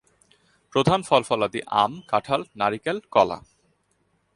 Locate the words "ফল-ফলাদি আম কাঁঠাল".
1.01-2.41